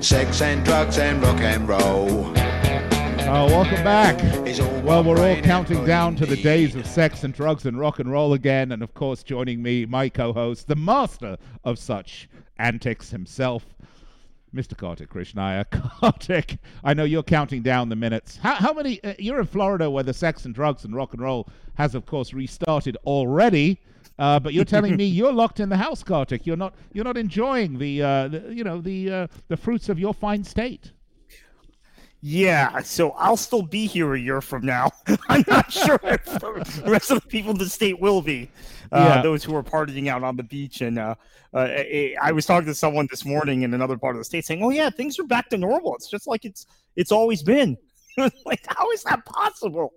[0.00, 2.39] sex and drugs and rock and roll.
[3.30, 4.20] Uh, welcome back.
[4.84, 8.10] Well, we're all counting down to the days of sex and drugs and rock and
[8.10, 8.72] roll again.
[8.72, 13.64] And of course, joining me, my co host, the master of such antics himself,
[14.52, 14.76] Mr.
[14.76, 15.64] Kartik Krishnaiyer.
[16.00, 18.36] Kartik, I know you're counting down the minutes.
[18.36, 19.00] How, how many?
[19.04, 22.06] Uh, you're in Florida where the sex and drugs and rock and roll has, of
[22.06, 23.78] course, restarted already.
[24.18, 26.48] Uh, but you're telling me you're locked in the house, Kartik.
[26.48, 26.74] You're not.
[26.92, 30.42] You're not enjoying the, uh, the you know, the uh, the fruits of your fine
[30.42, 30.90] state.
[32.22, 34.90] Yeah, so I'll still be here a year from now.
[35.28, 38.50] I'm not sure if the rest of the people in the state will be.
[38.92, 39.22] Uh, yeah.
[39.22, 41.14] Those who are partying out on the beach, and uh,
[41.54, 41.78] uh,
[42.20, 44.70] I was talking to someone this morning in another part of the state saying, "Oh
[44.70, 45.94] yeah, things are back to normal.
[45.94, 47.78] It's just like it's it's always been."
[48.44, 49.92] like, how is that possible?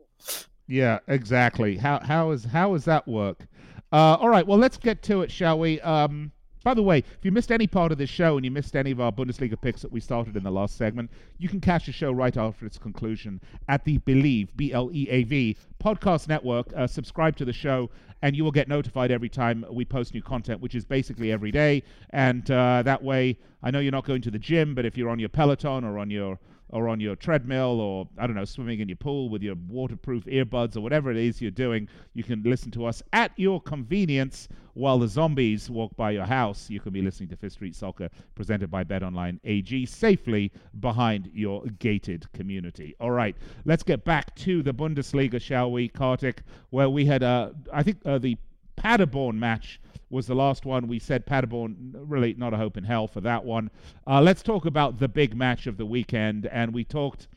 [0.68, 1.76] Yeah, exactly.
[1.76, 3.48] How how is how does that work?
[3.92, 5.82] Uh, all right, well, let's get to it, shall we?
[5.82, 6.32] Um,
[6.64, 8.92] by the way, if you missed any part of this show and you missed any
[8.92, 11.92] of our Bundesliga picks that we started in the last segment, you can catch the
[11.92, 16.68] show right after its conclusion at the Bleav, B L E A V, podcast network.
[16.76, 17.90] Uh, subscribe to the show
[18.22, 21.52] and you will get notified every time we post new content, which is basically every
[21.52, 21.84] day.
[22.12, 25.10] And uh, that way, I know you're not going to the gym, but if you're
[25.10, 26.40] on your Peloton or on your
[26.74, 30.26] or on your treadmill or I don't know, swimming in your pool with your waterproof
[30.26, 34.48] earbuds or whatever it is you're doing, you can listen to us at your convenience
[34.74, 36.72] while the zombies walk by your house.
[36.72, 41.64] You can be listening to Fifth Street Soccer presented by BetOnline AG safely behind your
[41.78, 42.96] gated community.
[43.00, 47.52] All right, let's get back to the Bundesliga, shall we, Kartik, where we had, uh,
[47.72, 48.36] I think, uh, the
[48.76, 49.80] Paderborn match
[50.14, 50.88] was the last one.
[50.88, 53.70] We said Paderborn, really not a hope in hell for that one.
[54.08, 56.46] Uh, let's talk about the big match of the weekend.
[56.46, 57.28] And we talked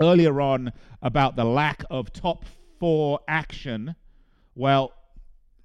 [0.00, 2.44] earlier on about the lack of top
[2.78, 3.96] four action.
[4.54, 4.92] Well,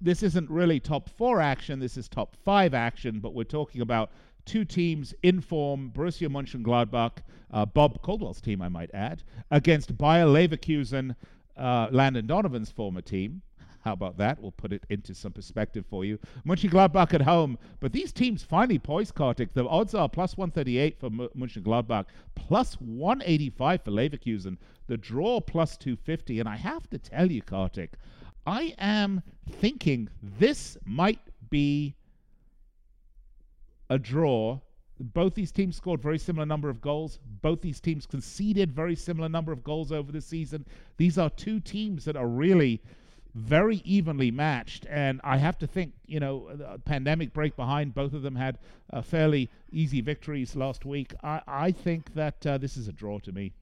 [0.00, 4.10] this isn't really top four action, this is top five action, but we're talking about
[4.46, 7.18] two teams in form Borussia Mönchengladbach,
[7.50, 11.14] uh, Bob Caldwell's team, I might add, against Bayer Leverkusen,
[11.56, 13.42] uh, Landon Donovan's former team.
[13.80, 14.40] How about that?
[14.40, 16.18] We'll put it into some perspective for you.
[16.46, 19.54] Mönchengladbach at home, but these teams finally poised, Kartik.
[19.54, 24.58] The odds are plus 138 for M- Mönchengladbach, plus 185 for Leverkusen.
[24.86, 26.40] The draw plus 250.
[26.40, 27.94] And I have to tell you, Kartik,
[28.46, 31.94] I am thinking this might be
[33.88, 34.60] a draw
[35.00, 37.18] both these teams scored very similar number of goals.
[37.40, 40.66] Both these teams conceded very similar number of goals over the season.
[40.98, 42.82] These are two teams that are really
[43.34, 44.86] very evenly matched.
[44.88, 48.58] And I have to think, you know, pandemic break behind, both of them had
[48.92, 51.14] uh, fairly easy victories last week.
[51.22, 53.52] I, I think that uh, this is a draw to me.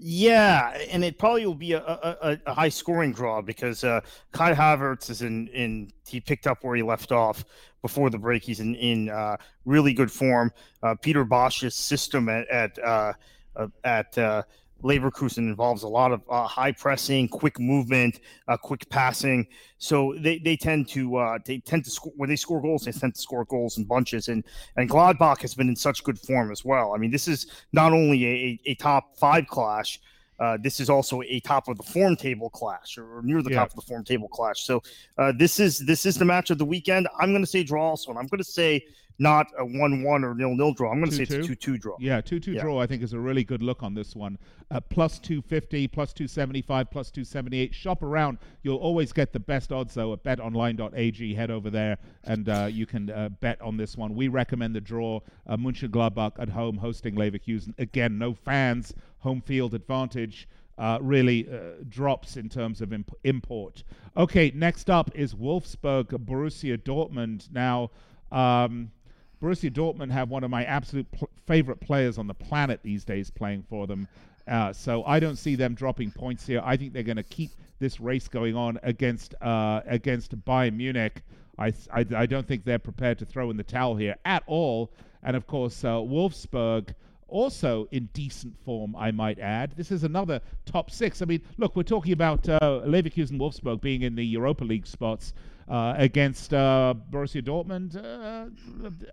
[0.00, 4.00] Yeah, and it probably will be a, a, a high scoring draw because uh,
[4.30, 7.44] Kai Havertz is in, in he picked up where he left off
[7.82, 8.44] before the break.
[8.44, 10.52] He's in in uh, really good form.
[10.84, 13.12] Uh, Peter Bosz's system at at uh,
[13.56, 14.42] uh, at uh,
[14.82, 19.46] Leverkusen involves a lot of uh, high pressing, quick movement, uh, quick passing.
[19.78, 22.84] So they, they tend to uh, they tend to score when they score goals.
[22.84, 24.28] They tend to score goals in bunches.
[24.28, 24.44] And
[24.76, 26.94] and Gladbach has been in such good form as well.
[26.94, 30.00] I mean, this is not only a, a top five clash.
[30.38, 33.60] Uh, this is also a top of the form table clash, or near the yeah.
[33.60, 34.62] top of the form table clash.
[34.62, 34.82] So
[35.16, 37.08] uh, this is this is the match of the weekend.
[37.18, 38.84] I'm going to say draw also, and I'm going to say
[39.18, 40.92] not a one-one or nil-nil draw.
[40.92, 41.96] I'm going to say it's a two-two draw.
[41.98, 42.62] Yeah, two-two yeah.
[42.62, 42.80] draw.
[42.80, 44.38] I think is a really good look on this one.
[44.70, 47.74] Uh, plus 250, plus 275, plus 278.
[47.74, 48.38] Shop around.
[48.62, 51.34] You'll always get the best odds though at BetOnline.ag.
[51.34, 54.14] Head over there and uh, you can uh, bet on this one.
[54.14, 55.20] We recommend the draw.
[55.46, 57.76] Uh, Mönchengladbach at home hosting Leverkusen.
[57.78, 60.48] Again, no fans, home field advantage.
[60.76, 63.82] Uh, really uh, drops in terms of imp- import.
[64.16, 67.50] Okay, next up is Wolfsburg Borussia Dortmund.
[67.50, 67.90] Now,
[68.30, 68.92] um,
[69.42, 73.28] Borussia Dortmund have one of my absolute pl- favorite players on the planet these days
[73.28, 74.06] playing for them.
[74.46, 76.62] Uh, so I don't see them dropping points here.
[76.64, 77.50] I think they're going to keep
[77.80, 81.22] this race going on against uh, against Bayern Munich.
[81.58, 84.92] I, I, I don't think they're prepared to throw in the towel here at all.
[85.22, 86.94] And of course, uh, Wolfsburg
[87.28, 89.74] also in decent form, I might add.
[89.76, 91.22] This is another top six.
[91.22, 95.34] I mean, look, we're talking about uh, Leverkusen Wolfsburg being in the Europa League spots
[95.68, 97.96] uh, against uh, Borussia Dortmund.
[97.96, 98.48] Uh,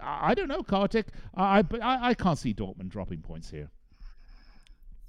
[0.01, 1.07] I don't know, Kartik.
[1.35, 3.69] I, I, I can't see Dortmund dropping points here.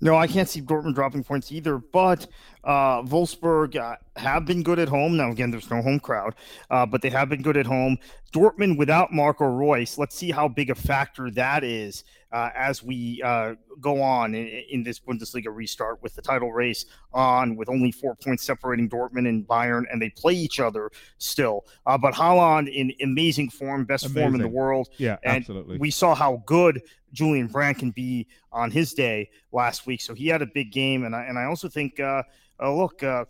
[0.00, 1.78] No, I can't see Dortmund dropping points either.
[1.78, 2.26] But
[2.64, 5.16] uh, Wolfsburg uh, have been good at home.
[5.16, 6.34] Now, again, there's no home crowd,
[6.70, 7.98] uh, but they have been good at home.
[8.32, 9.96] Dortmund without Marco Reus.
[9.96, 14.46] Let's see how big a factor that is uh, as we uh, go on in,
[14.68, 19.28] in, this Bundesliga restart with the title race on, with only four points separating Dortmund
[19.28, 21.64] and Bayern, and they play each other still.
[21.86, 24.22] Uh, but Haaland in amazing form, best amazing.
[24.22, 24.88] form in the world.
[24.98, 25.78] Yeah, and absolutely.
[25.78, 26.82] We saw how good
[27.16, 30.00] Julian Brandt can be on his day last week.
[30.00, 32.22] So he had a big game, and I and I also think, uh,
[32.62, 33.24] uh, look, uh,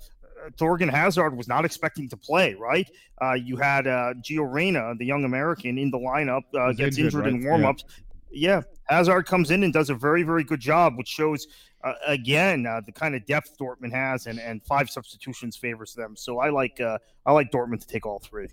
[0.58, 2.54] Thorgan Hazard was not expecting to play.
[2.54, 2.90] Right?
[3.22, 7.26] Uh, you had uh, Gio Reyna, the young American, in the lineup, uh, gets injured,
[7.26, 7.32] injured right?
[7.32, 7.84] in warmups.
[8.30, 8.56] Yeah.
[8.56, 8.62] yeah.
[8.88, 11.46] Hazard comes in and does a very very good job, which shows.
[11.84, 16.16] Uh, again, uh, the kind of depth Dortmund has, and, and five substitutions favors them.
[16.16, 18.48] So I like uh, I like Dortmund to take all three.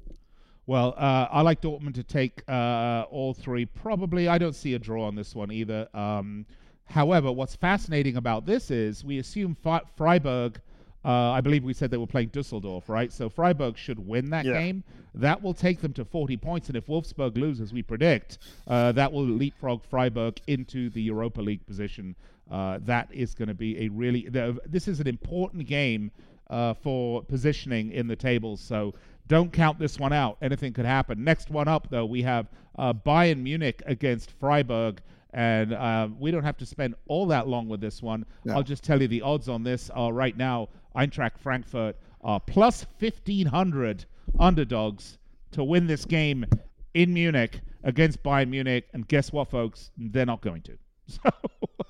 [0.66, 3.66] Well, uh, I like Dortmund to take uh, all three.
[3.66, 5.90] Probably, I don't see a draw on this one either.
[5.94, 6.46] Um,
[6.86, 9.58] however, what's fascinating about this is we assume
[9.98, 10.62] Freiburg.
[11.06, 13.12] Uh, I believe we said they were playing Dusseldorf, right?
[13.12, 14.54] So Freiburg should win that yeah.
[14.54, 14.86] game.
[15.16, 19.12] That will take them to 40 points, and if Wolfsburg loses, we predict uh, that
[19.12, 22.16] will leapfrog Freiburg into the Europa League position.
[22.50, 24.30] Uh, that is going to be a really.
[24.66, 26.10] this is an important game
[26.50, 28.62] uh, for positioning in the tables.
[28.62, 28.94] So
[29.28, 30.38] don't count this one out.
[30.42, 31.24] Anything could happen.
[31.24, 35.02] Next one up, though, we have uh, Bayern Munich against Freiburg.
[35.34, 38.26] And uh, we don't have to spend all that long with this one.
[38.46, 38.54] No.
[38.54, 42.86] I'll just tell you the odds on this are right now Eintracht Frankfurt are plus
[43.00, 44.06] 1,500
[44.40, 45.18] underdogs
[45.52, 46.46] to win this game
[46.94, 48.88] in Munich against Bayern Munich.
[48.94, 49.90] And guess what, folks?
[49.98, 50.78] They're not going to.
[51.06, 51.30] So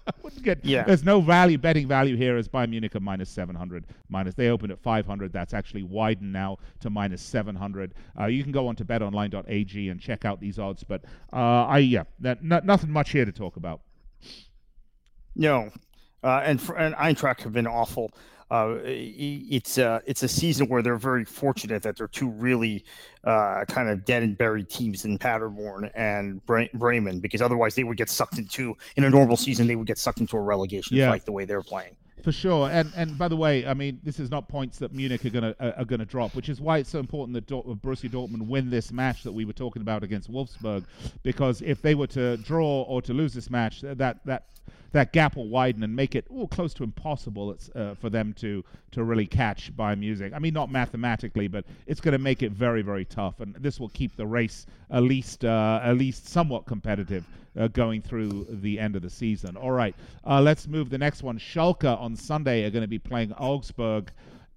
[0.23, 0.63] wouldn't get.
[0.65, 0.83] Yeah.
[0.83, 3.85] There's no value betting value here as Bayern Munich at minus 700.
[4.09, 5.31] Minus they opened at 500.
[5.31, 7.93] That's actually widened now to minus 700.
[8.19, 10.83] Uh, you can go on to betonline.ag and check out these odds.
[10.83, 13.81] But uh, I yeah, that, nothing much here to talk about.
[15.35, 15.71] No,
[16.23, 18.11] uh, and and Eintracht have been awful
[18.53, 22.85] uh, it's uh, it's a season where they're very fortunate that they're two really
[23.23, 27.83] uh, kind of dead and buried teams in Paderborn and Bre- Bremen, because otherwise they
[27.83, 30.95] would get sucked into in a normal season they would get sucked into a relegation
[30.95, 31.09] yeah.
[31.09, 31.95] fight the way they're playing.
[32.23, 35.25] For sure, and and by the way, I mean this is not points that Munich
[35.25, 38.07] are gonna uh, are gonna drop, which is why it's so important that Dort- Borussia
[38.07, 40.83] Dortmund win this match that we were talking about against Wolfsburg,
[41.23, 44.45] because if they were to draw or to lose this match, that that
[44.93, 49.03] that gap will widen and make it close to impossible uh, for them to to
[49.03, 50.31] really catch Bayern Munich.
[50.33, 53.79] I mean, not mathematically, but it's going to make it very very tough, and this
[53.79, 57.25] will keep the race at least uh, at least somewhat competitive
[57.59, 59.57] uh, going through the end of the season.
[59.57, 61.37] All right, uh, let's move the next one.
[61.37, 64.11] Schalke on Sunday are going to be playing Augsburg.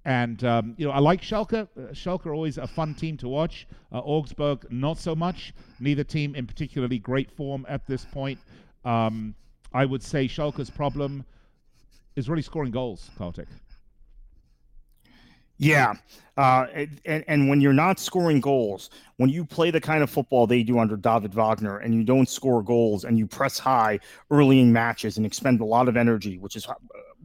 [0.05, 1.67] And um, you know, I like Schalke.
[1.77, 3.67] Uh, Schalke are always a fun team to watch.
[3.91, 5.53] Uh, Augsburg, not so much.
[5.81, 8.39] Neither team in particularly great form at this point.
[8.85, 9.35] Um,
[9.77, 11.23] I would say Schalke's problem
[12.17, 13.47] is really scoring goals, Kartik.
[15.59, 15.95] Yeah,
[16.39, 16.67] uh,
[17.05, 20.63] and and when you're not scoring goals, when you play the kind of football they
[20.63, 24.73] do under David Wagner, and you don't score goals, and you press high early in
[24.73, 26.67] matches and expend a lot of energy, which is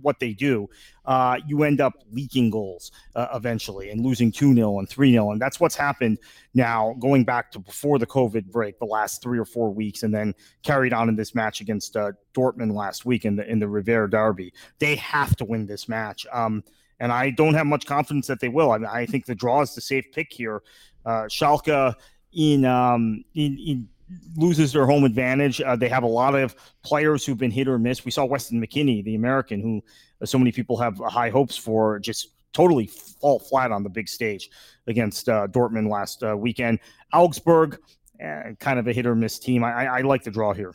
[0.02, 0.70] what they do,
[1.06, 5.32] uh, you end up leaking goals uh, eventually and losing 2 0 and 3 0.
[5.32, 6.20] And that's what's happened
[6.54, 10.14] now, going back to before the COVID break, the last three or four weeks, and
[10.14, 10.34] then
[10.64, 14.08] carried on in this match against uh, Dortmund last week in the, in the Revier
[14.08, 14.54] Derby.
[14.80, 16.26] They have to win this match.
[16.32, 16.64] Um,
[17.00, 18.72] and I don't have much confidence that they will.
[18.72, 20.62] I, I think the draw is the safe pick here.
[21.06, 21.96] Uh, Schalke
[22.34, 23.90] in, um, in, in
[24.36, 25.62] loses their home advantage.
[25.62, 28.06] Uh, they have a lot of players who've been hit or miss.
[28.06, 29.84] We saw Weston McKennie, the American, who
[30.22, 34.10] uh, so many people have high hopes for, just totally fall flat on the big
[34.10, 34.50] stage
[34.88, 36.80] against uh, Dortmund last uh, weekend.
[37.14, 37.80] Augsburg,
[38.20, 39.64] eh, kind of a hit or miss team.
[39.64, 40.74] I, I, I, like the draw here.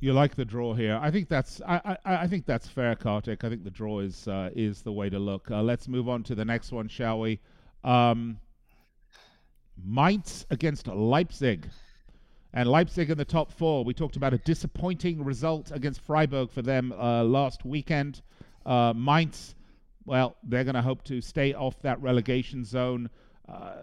[0.00, 0.98] You like the draw here.
[1.02, 3.44] I think that's I, I, I think that's fair, Kartik.
[3.44, 5.50] I think the draw is uh, is the way to look.
[5.50, 7.40] Uh, let's move on to the next one, shall we?
[7.82, 8.38] Um,
[9.82, 11.68] Mainz against Leipzig.
[12.56, 13.84] And Leipzig in the top four.
[13.84, 18.22] We talked about a disappointing result against Freiburg for them uh, last weekend.
[18.64, 19.54] Uh, Mainz,
[20.06, 23.10] well, they're going to hope to stay off that relegation zone.
[23.46, 23.74] Uh,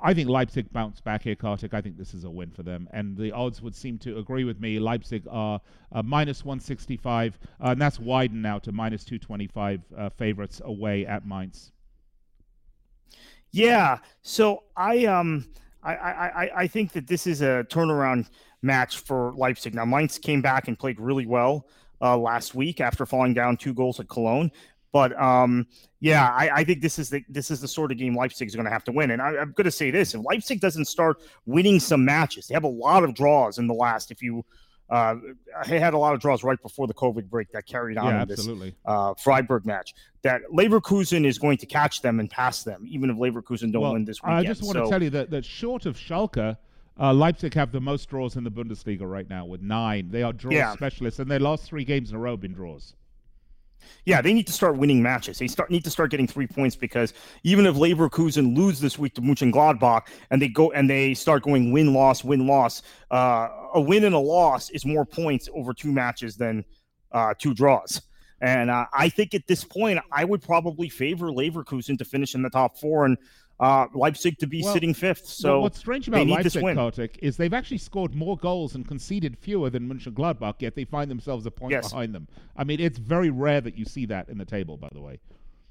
[0.00, 1.74] I think Leipzig bounce back here, Kartik.
[1.74, 2.88] I think this is a win for them.
[2.92, 4.78] And the odds would seem to agree with me.
[4.78, 10.62] Leipzig are uh, minus 165, uh, and that's widened now to minus 225 uh, favorites
[10.64, 11.72] away at Mainz.
[13.50, 13.98] Yeah.
[14.22, 15.46] So I um
[15.82, 18.28] I, I, I think that this is a turnaround
[18.62, 19.74] match for Leipzig.
[19.74, 21.66] Now, Mainz came back and played really well
[22.00, 24.50] uh, last week after falling down two goals at Cologne.
[24.92, 25.66] But um,
[26.00, 28.54] yeah, I, I, think this is the this is the sort of game Leipzig is
[28.54, 29.10] going to have to win.
[29.10, 32.54] And I, am going to say this: if Leipzig doesn't start winning some matches, they
[32.54, 34.10] have a lot of draws in the last.
[34.10, 34.44] If you
[34.92, 35.16] uh,
[35.66, 38.22] they had a lot of draws right before the COVID break that carried on Yeah,
[38.22, 38.74] in this absolutely.
[38.84, 39.94] uh, Freiburg match.
[40.22, 43.94] That Leverkusen is going to catch them and pass them, even if Leverkusen don't well,
[43.94, 44.38] win this weekend.
[44.38, 46.56] I just want So- to tell you that, that short of Schalke,
[47.00, 50.10] uh, Leipzig have the most draws in the Bundesliga right now with nine.
[50.10, 50.72] They are draw Yeah.
[50.74, 52.94] specialists, and their last three games in a row have been draws.
[54.04, 55.38] Yeah, they need to start winning matches.
[55.38, 59.14] They start need to start getting three points because even if Leverkusen lose this week
[59.14, 63.80] to Mönchengladbach and they go and they start going win loss win loss, uh, a
[63.80, 66.64] win and a loss is more points over two matches than
[67.12, 68.02] uh, two draws.
[68.42, 72.42] And uh, I think at this point, I would probably favor Leverkusen to finish in
[72.42, 73.16] the top four and
[73.62, 75.22] uh, Leipzig to be Well, sitting fifth.
[75.22, 76.62] Well, So what's strange about Leipzig.
[76.62, 81.10] Kartik, is they've actually scored more goals and conceded fewer than Mönchengladbach, yet they find
[81.10, 81.90] themselves a point Yes.
[81.90, 82.26] behind them.
[82.56, 85.20] I mean, it's very rare that you see that in the table, by the way.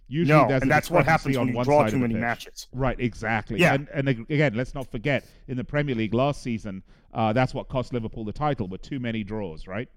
[0.08, 2.68] Usually no, there's and that's what happens on when you draw too many matches.
[2.74, 3.60] Right, exactly.
[3.60, 3.76] Yeah.
[3.76, 6.84] And, and again, let's not forget, in the Premier League last season,
[7.14, 9.88] uh, that's what cost Liverpool the title, with too many draws, right?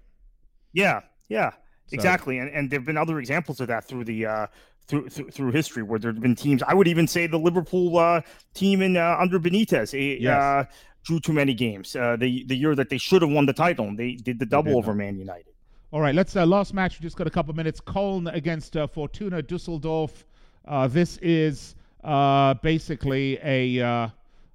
[0.73, 2.39] Yeah, yeah, So- exactly.
[2.39, 4.47] And and there've been other examples of that through the uh,
[4.87, 6.61] through, through through history where there've been teams.
[6.63, 8.21] I would even say the Liverpool uh,
[8.53, 10.41] team in uh, under Benitez eh, Yes.
[10.41, 10.65] uh,
[11.03, 11.95] drew too many games.
[11.95, 14.45] Uh, the the year that they should have won the title, and they did the
[14.45, 14.93] double did over.
[14.93, 15.53] Man United.
[15.91, 16.99] All right, let's uh, last match.
[16.99, 17.79] We just got a couple minutes.
[17.79, 20.25] Köln against uh, Fortuna Dusseldorf.
[20.67, 24.07] Uh, this is uh, basically a uh,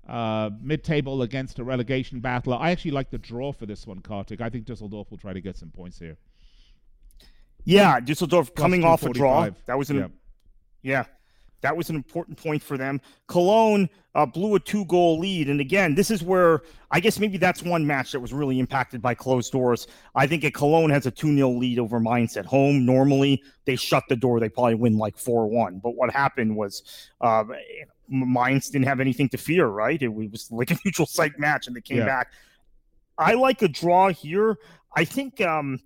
[0.09, 2.53] uh, mid-table against a relegation battle.
[2.55, 4.41] I actually like the draw for this one, Kartik.
[4.41, 6.17] I think Dusseldorf will try to get some points here.
[7.65, 9.49] Yeah, Dusseldorf coming off a draw.
[9.67, 10.07] That was an Yeah.
[10.83, 11.05] Yeah,
[11.61, 13.01] that was an important point for them.
[13.27, 15.49] Cologne uh, blew a two goal lead.
[15.49, 19.01] And again, this is where I guess maybe that's one match that was really impacted
[19.03, 19.87] by closed doors.
[20.15, 23.77] I think if Cologne has a 2 0 lead over Mainz at home, normally they
[23.77, 24.41] shut the door.
[24.41, 25.81] They probably win like 4 1.
[25.81, 26.83] But what happened was
[27.21, 27.45] uh,
[28.09, 30.01] Mainz didn't have anything to fear, right?
[30.03, 32.07] It was like a neutral site match and they came Yeah.
[32.07, 32.33] back.
[33.19, 34.59] I like a draw here.
[34.97, 35.79] I think um,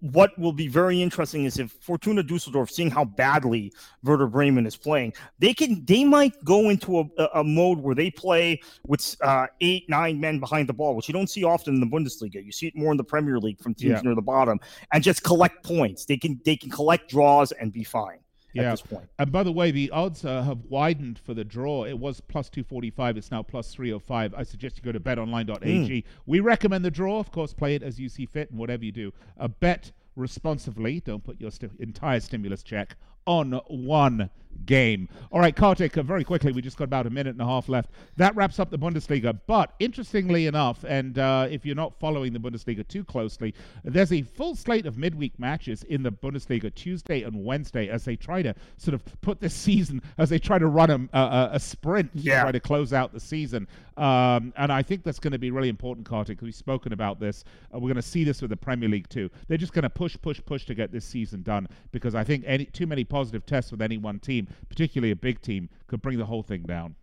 [0.00, 3.72] what will be very interesting is if Fortuna Dusseldorf, seeing how badly
[4.04, 8.10] Werder Bremen is playing, they can they might go into a, a- mode where they
[8.10, 11.80] play with uh, eight nine men behind the ball, which you don't see often in
[11.80, 12.44] the Bundesliga.
[12.44, 14.00] You see it more in the Premier League from teams Yeah.
[14.02, 14.60] near the bottom,
[14.92, 16.04] and just collect points.
[16.04, 18.18] They can they can collect draws and be fine
[18.54, 18.68] Yeah.
[18.68, 19.08] at this point.
[19.18, 21.84] And by the way, the odds uh, have widened for the draw.
[21.84, 23.16] It was plus 245.
[23.16, 24.34] It's now plus 305.
[24.34, 26.04] I suggest you go to betonline.ag.
[26.26, 27.18] We recommend the draw.
[27.18, 29.12] Of course, play it as you see fit and whatever you do.
[29.36, 31.00] A bet responsibly.
[31.00, 32.96] Don't put your sti- entire stimulus check
[33.26, 34.30] on one
[34.66, 35.08] game.
[35.30, 37.68] All right, Kartik, uh, very quickly, we just got about a minute and a half
[37.68, 37.90] left.
[38.16, 39.38] That wraps up the Bundesliga.
[39.46, 43.54] But interestingly enough, and uh, if you're not following the Bundesliga too closely,
[43.84, 48.16] there's a full slate of midweek matches in the Bundesliga Tuesday and Wednesday as they
[48.16, 51.60] try to sort of put this season, as they try to run a, a, a
[51.60, 53.66] sprint to try to close out the season.
[53.96, 56.40] Um, and I think that's going to be really important, Kartik.
[56.42, 57.44] We've spoken about this.
[57.72, 59.30] Uh, we're going to see this with the Premier League too.
[59.46, 62.44] They're just going to push, push, push to get this season done because I think
[62.46, 66.18] any too many positive tests with any one team, particularly a big team, could bring
[66.18, 66.96] the whole thing down.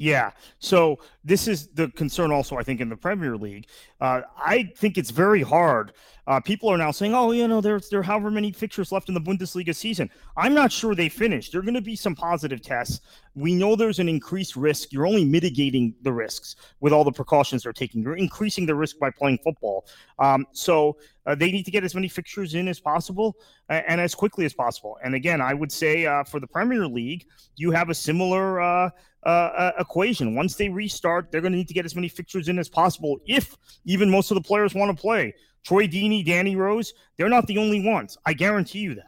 [0.00, 0.30] Yeah.
[0.60, 3.66] So this is the concern also, I think, in the Premier League.
[4.00, 5.92] Uh, I think it's very hard.
[6.26, 9.08] Uh, people are now saying, oh, you know, there's there are however many fixtures left
[9.08, 10.08] in the Bundesliga season.
[10.38, 11.52] I'm not sure they finished.
[11.52, 13.00] There are going to be some positive tests.
[13.34, 14.90] We know there's an increased risk.
[14.90, 18.02] You're only mitigating the risks with all the precautions they're taking.
[18.02, 19.86] You're increasing the risk by playing football.
[20.18, 20.96] Um, so
[21.26, 23.36] uh, they need to get as many fixtures in as possible
[23.68, 24.96] uh, and as quickly as possible.
[25.04, 27.26] And again, I would say uh, for the Premier League,
[27.56, 28.90] you have a similar
[29.24, 30.34] uh, uh, equation.
[30.34, 33.18] Once they restart, they're going to need to get as many fixtures in as possible.
[33.26, 37.46] If even most of the players want to play, Troy Deeney, Danny Rose, they're not
[37.46, 38.16] the only ones.
[38.24, 39.06] I guarantee you that.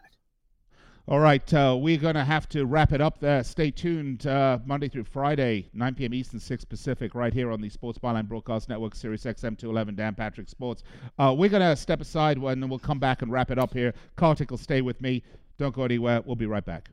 [1.08, 3.42] All right, uh, we're going to have to wrap it up there.
[3.42, 6.14] Stay tuned uh, Monday through Friday, 9 p.m.
[6.14, 10.14] Eastern, 6 Pacific, right here on the Sports Byline Broadcast Network, Sirius XM 211, Dan
[10.14, 10.84] Patrick Sports.
[11.18, 13.92] Uh, we're going to step aside and we'll come back and wrap it up here.
[14.14, 15.24] Kartik will stay with me.
[15.58, 16.22] Don't go anywhere.
[16.24, 16.90] We'll be right back.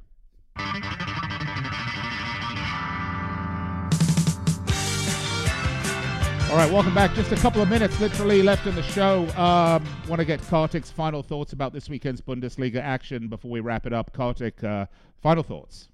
[6.50, 7.14] All right, welcome back.
[7.14, 9.28] Just a couple of minutes literally left in the show.
[9.38, 13.86] Um, Want to get Kartik's final thoughts about this weekend's Bundesliga action before we wrap
[13.86, 14.14] it up.
[14.14, 14.88] Kartik, uh,
[15.22, 15.89] final thoughts.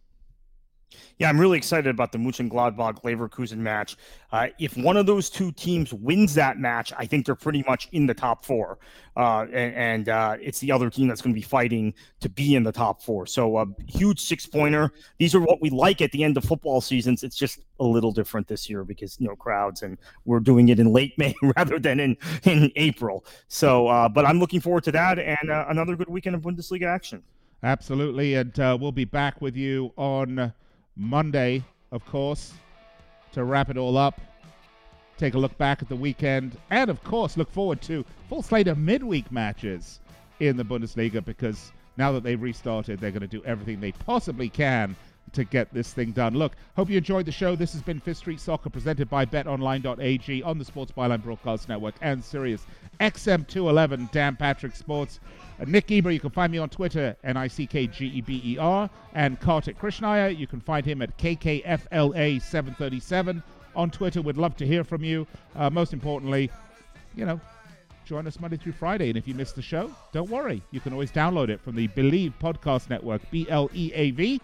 [1.18, 3.96] Yeah, I'm really excited about the Mönchengladbach Leverkusen match.
[4.32, 7.88] Uh, if one of those two teams wins that match, I think they're pretty much
[7.94, 8.80] in the top four,
[9.16, 12.56] uh, and, and uh, it's the other team that's going to be fighting to be
[12.56, 13.26] in the top four.
[13.26, 14.92] So a huge six pointer.
[15.18, 17.24] These are what we like at the end of football seasons.
[17.24, 20.92] It's just a little different this year because no crowds, and we're doing it in
[20.92, 23.26] late May rather than in in April.
[23.48, 26.88] So, uh, but I'm looking forward to that and uh, another good weekend of Bundesliga
[26.88, 27.24] action.
[27.64, 30.54] Absolutely, and uh, we'll be back with you on
[30.96, 32.54] Monday, of course,
[33.34, 34.20] to wrap it all up.
[35.18, 38.68] take a look back at the weekend, and of course, look forward to full slate
[38.68, 40.02] of midweek matches
[40.42, 44.50] in the Bundesliga because now that they've restarted, they're going to do everything they possibly
[44.50, 44.96] can
[45.34, 46.36] to get this thing done.
[46.36, 47.56] Look, hope you enjoyed the show.
[47.56, 51.96] This has been Fifth Street Soccer presented by betonline.ag on the Sports Byline Broadcast Network
[52.02, 52.66] and Sirius
[53.00, 55.20] XM211 Dan Patrick Sports.
[55.60, 60.60] Uh, Nick Geber, you can find me on Twitter, N-I-C-K-G-E-B-E-R, and Kartik Krishnaiyer, you can
[60.60, 63.42] find him at KKFLA737
[63.76, 64.22] on Twitter.
[64.22, 65.28] We'd love to hear from you.
[65.56, 66.50] Uh, most importantly,
[67.16, 67.40] you know,
[68.06, 69.10] join us Monday through Friday.
[69.10, 70.62] And if you missed the show, don't worry.
[70.72, 74.42] You can always download it from the Bleav Podcast Network, B L E A V.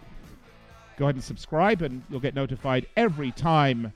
[0.96, 3.92] Go ahead and subscribe, and you'll get notified every time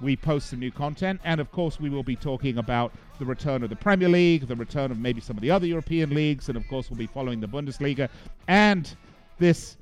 [0.00, 1.20] we post some new content.
[1.24, 4.56] And of course, we will be talking about the return of the Premier League, the
[4.56, 7.40] return of maybe some of the other European leagues, and of course, we'll be following
[7.40, 8.08] the Bundesliga
[8.48, 8.94] and
[9.38, 9.76] this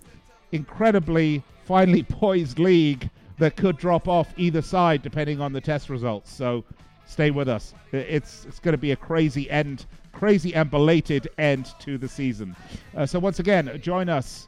[0.53, 3.09] incredibly finely poised league
[3.39, 6.33] that could drop off either side depending on the test results.
[6.33, 6.65] So
[7.07, 7.75] stay with us.
[7.93, 12.55] It's it's going to be a crazy end, crazy and belated end to the season.
[12.97, 14.47] Uh, so once again, join us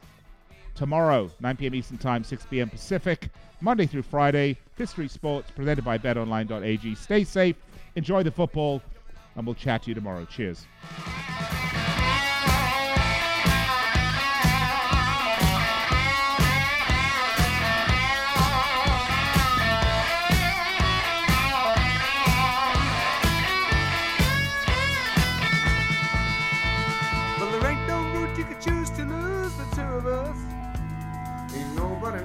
[0.75, 1.75] tomorrow, 9 p.m.
[1.75, 2.69] Eastern Time, 6 p.m.
[2.69, 3.29] Pacific,
[3.61, 4.57] Monday through Friday.
[4.77, 6.95] History Sports presented by BetOnline.ag.
[6.95, 7.55] Stay safe,
[7.95, 8.81] enjoy the football,
[9.35, 10.25] and we'll chat to you tomorrow.
[10.25, 10.65] Cheers.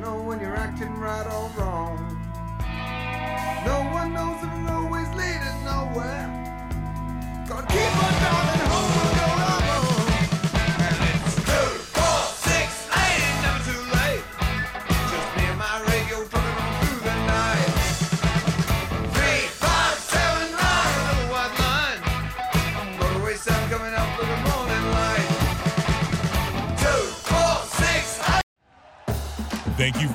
[0.01, 1.99] Know when you're acting right or wrong.
[3.67, 6.27] No one knows if it's always leading nowhere.
[7.49, 9.08] Gotta keep on driving home